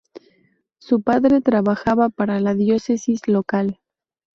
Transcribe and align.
Su 0.79 1.03
padre 1.03 1.41
trabajaba 1.41 2.09
para 2.09 2.39
la 2.39 2.55
diócesis 2.55 3.27
local. 3.27 3.77